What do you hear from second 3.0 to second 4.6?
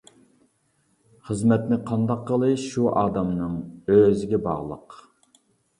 ئادەمنىڭ ئۆزىگە